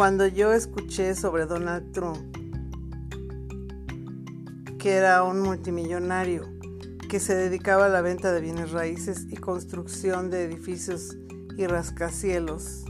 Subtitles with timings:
[0.00, 2.34] cuando yo escuché sobre Donald Trump,
[4.78, 6.48] que era un multimillonario
[7.10, 11.18] que se dedicaba a la venta de bienes raíces y construcción de edificios
[11.54, 12.86] y rascacielos,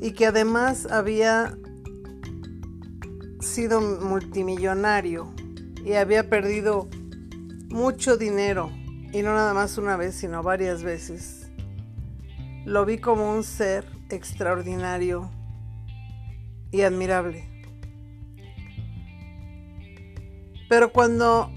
[0.00, 1.54] y que además había
[3.40, 5.30] sido multimillonario
[5.84, 6.88] y había perdido
[7.68, 8.70] mucho dinero,
[9.12, 11.50] y no nada más una vez, sino varias veces.
[12.64, 15.30] Lo vi como un ser extraordinario
[16.70, 17.48] y admirable.
[20.68, 21.50] Pero cuando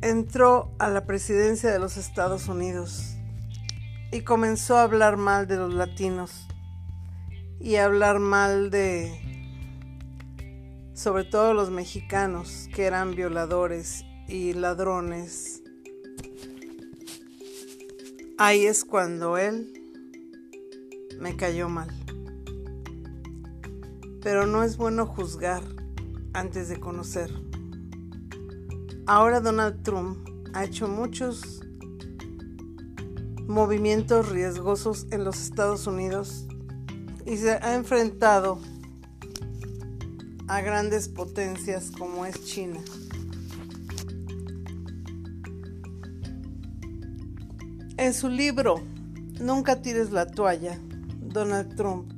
[0.00, 3.16] entró a la presidencia de los Estados Unidos
[4.12, 6.46] y comenzó a hablar mal de los latinos
[7.58, 9.34] y a hablar mal de
[10.94, 15.63] sobre todo los mexicanos que eran violadores y ladrones.
[18.36, 19.72] Ahí es cuando él
[21.20, 21.88] me cayó mal.
[24.22, 25.62] Pero no es bueno juzgar
[26.32, 27.30] antes de conocer.
[29.06, 31.60] Ahora Donald Trump ha hecho muchos
[33.46, 36.46] movimientos riesgosos en los Estados Unidos
[37.24, 38.58] y se ha enfrentado
[40.48, 42.80] a grandes potencias como es China.
[48.04, 48.82] En su libro
[49.40, 50.78] Nunca tires la toalla,
[51.22, 52.12] Donald Trump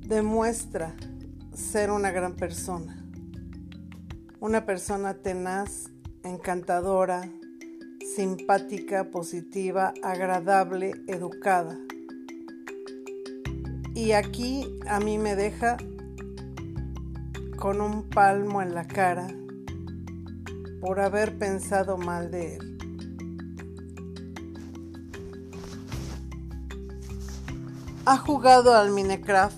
[0.00, 0.94] demuestra
[1.52, 3.04] ser una gran persona,
[4.40, 5.90] una persona tenaz,
[6.22, 7.28] encantadora,
[8.16, 11.78] simpática, positiva, agradable, educada
[13.94, 15.76] y aquí a mí me deja
[17.58, 19.26] con un palmo en la cara
[20.80, 22.73] por haber pensado mal de él.
[28.06, 29.56] Ha jugado al Minecraft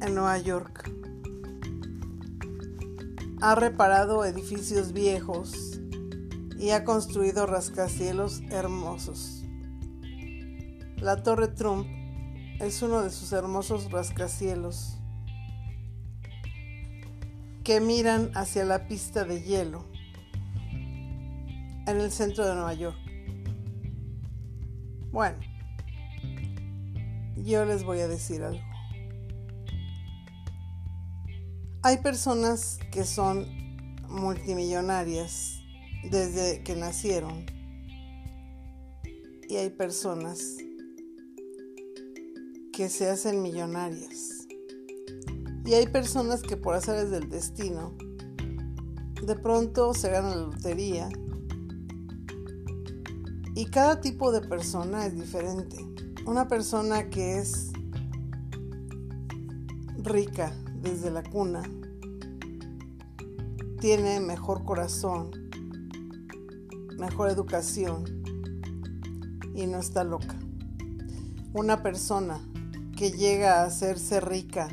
[0.00, 0.90] en Nueva York.
[3.42, 5.78] Ha reparado edificios viejos
[6.58, 9.44] y ha construido rascacielos hermosos.
[10.96, 11.86] La Torre Trump
[12.58, 14.96] es uno de sus hermosos rascacielos
[17.64, 19.84] que miran hacia la pista de hielo
[21.86, 22.96] en el centro de Nueva York.
[25.10, 25.51] Bueno,
[27.44, 28.62] yo les voy a decir algo.
[31.82, 33.46] Hay personas que son
[34.08, 35.60] multimillonarias
[36.10, 37.44] desde que nacieron
[39.48, 40.58] y hay personas
[42.72, 44.46] que se hacen millonarias.
[45.64, 47.96] Y hay personas que por azares del destino,
[49.22, 51.08] de pronto se ganan la lotería.
[53.54, 55.91] Y cada tipo de persona es diferente.
[56.24, 57.72] Una persona que es
[59.98, 61.62] rica desde la cuna,
[63.80, 65.32] tiene mejor corazón,
[66.96, 68.04] mejor educación
[69.52, 70.38] y no está loca.
[71.54, 72.40] Una persona
[72.96, 74.68] que llega a hacerse rica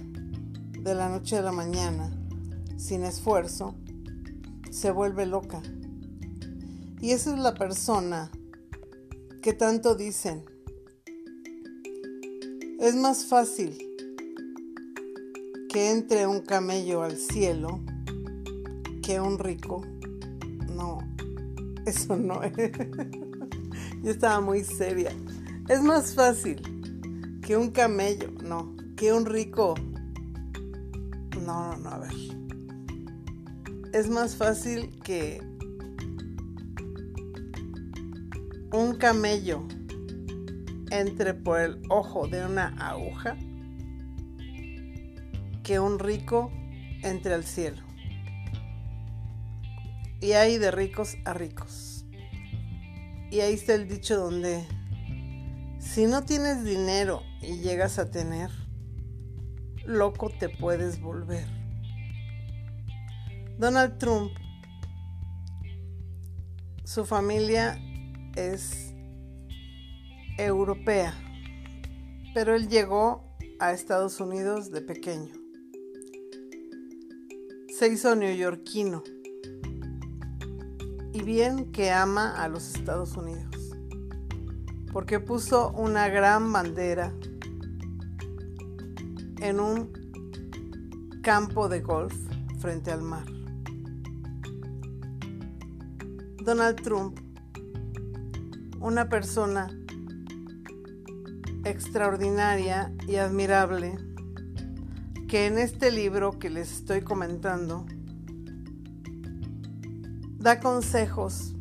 [0.84, 2.12] de la noche a la mañana,
[2.78, 3.74] sin esfuerzo,
[4.70, 5.64] se vuelve loca.
[7.02, 8.30] Y esa es la persona
[9.42, 10.46] que tanto dicen.
[12.80, 13.78] Es más fácil
[15.68, 17.82] que entre un camello al cielo
[19.04, 19.82] que un rico.
[20.74, 21.00] No,
[21.86, 22.54] eso no es.
[24.02, 25.12] Yo estaba muy seria.
[25.68, 26.62] Es más fácil
[27.42, 29.74] que un camello, no, que un rico.
[31.46, 32.14] No, no, no, a ver.
[33.92, 35.42] Es más fácil que
[38.72, 39.68] un camello
[40.92, 43.38] entre por el ojo de una aguja
[45.64, 46.52] que un rico
[47.04, 47.82] entre al cielo.
[50.22, 52.06] Y hay de ricos a ricos.
[53.32, 54.66] Y ahí está el dicho donde
[55.80, 58.50] si no tienes dinero y llegas a tener,
[59.86, 61.48] loco te puedes volver.
[63.58, 64.32] Donald Trump,
[66.84, 67.78] su familia
[68.36, 68.94] es
[70.46, 71.14] europea,
[72.34, 73.24] pero él llegó
[73.60, 75.34] a Estados Unidos de pequeño.
[77.78, 79.04] Se hizo neoyorquino
[81.14, 83.60] y bien que ama a los Estados Unidos
[84.92, 87.14] porque puso una gran bandera
[89.40, 89.92] en un
[91.22, 92.16] campo de golf
[92.60, 93.26] frente al mar.
[96.44, 97.20] Donald Trump,
[98.80, 99.70] una persona
[101.66, 103.98] extraordinaria y admirable
[105.28, 107.86] que en este libro que les estoy comentando
[110.38, 111.54] da consejos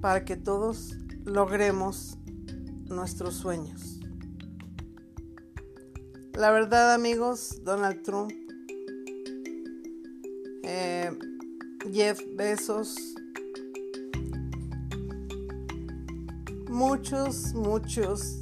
[0.00, 2.16] para que todos logremos
[2.88, 4.00] nuestros sueños.
[6.34, 8.32] La verdad amigos, Donald Trump,
[10.62, 11.10] eh,
[11.92, 12.96] Jeff Bezos,
[16.68, 18.38] muchos, muchos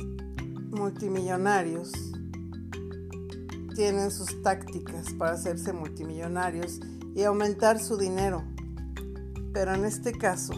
[0.72, 1.92] multimillonarios
[3.74, 6.80] tienen sus tácticas para hacerse multimillonarios
[7.14, 8.42] y aumentar su dinero.
[9.52, 10.54] Pero en este caso,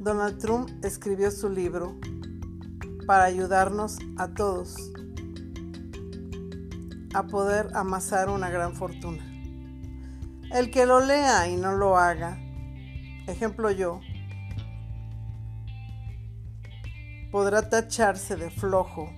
[0.00, 1.96] Donald Trump escribió su libro
[3.06, 4.92] para ayudarnos a todos
[7.14, 9.24] a poder amasar una gran fortuna.
[10.52, 12.38] El que lo lea y no lo haga,
[13.26, 14.00] ejemplo yo,
[17.34, 19.12] podrá tacharse de flojo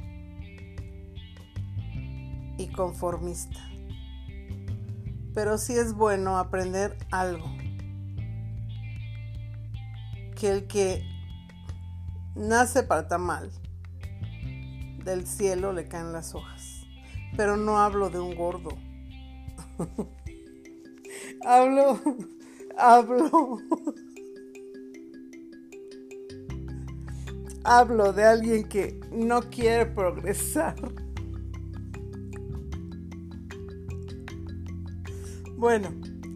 [2.57, 3.61] y conformista.
[5.35, 7.45] Pero sí es bueno aprender algo.
[10.35, 11.05] Que el que
[12.35, 13.53] nace para tamal,
[15.05, 16.87] del cielo le caen las hojas.
[17.37, 18.71] Pero no hablo de un gordo.
[21.45, 22.01] hablo,
[22.79, 23.59] hablo.
[27.67, 30.77] Hablo de alguien que no quiere progresar
[35.59, 35.89] Bueno,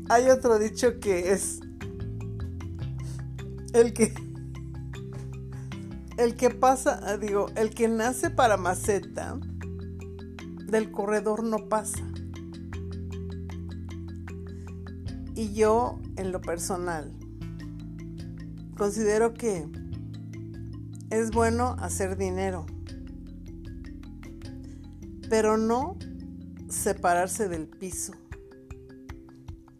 [0.09, 1.61] hay otro dicho que es
[3.75, 4.15] el que
[6.17, 9.38] el que pasa, ah, digo, el que nace para maceta
[10.67, 12.03] del corredor no pasa.
[15.35, 17.12] Y yo, en lo personal,
[18.77, 19.69] considero que
[21.11, 22.67] es bueno hacer dinero,
[25.29, 25.99] pero no
[26.69, 28.12] separarse del piso.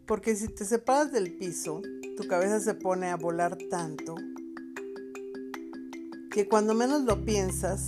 [0.05, 1.81] Porque si te separas del piso,
[2.17, 4.15] tu cabeza se pone a volar tanto
[6.29, 7.85] que cuando menos lo piensas,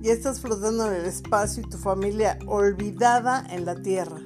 [0.00, 4.20] ya estás flotando en el espacio y tu familia olvidada en la tierra.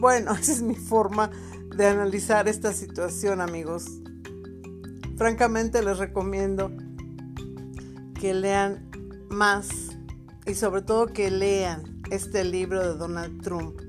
[0.00, 1.30] Bueno, esa es mi forma
[1.76, 4.00] de analizar esta situación, amigos.
[5.18, 6.72] Francamente les recomiendo
[8.18, 8.88] que lean
[9.28, 9.68] más
[10.46, 13.80] y sobre todo que lean este libro de Donald Trump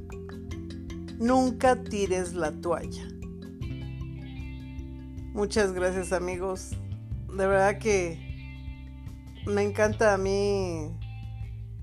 [1.20, 3.04] Nunca tires la toalla.
[5.34, 6.72] Muchas gracias amigos.
[7.28, 8.18] De verdad que
[9.46, 10.98] me encanta a mí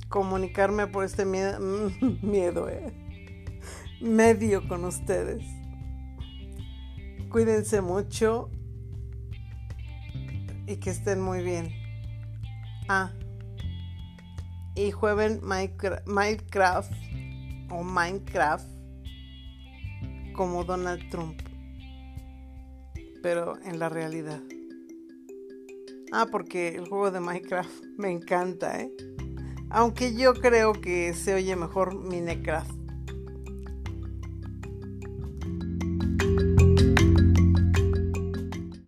[0.09, 1.27] comunicarme por este
[2.23, 2.95] miedo, eh,
[4.01, 5.45] medio con ustedes.
[7.29, 8.51] Cuídense mucho
[10.67, 11.71] y que estén muy bien.
[12.89, 13.13] Ah,
[14.77, 16.93] y jueguen Minecraft
[17.71, 18.67] o Minecraft
[20.35, 21.41] como Donald Trump,
[23.23, 24.41] pero en la realidad.
[26.13, 28.93] Ah, porque el juego de Minecraft me encanta, ¿eh?
[29.71, 32.76] Aunque yo creo que se oye mejor Minecraft.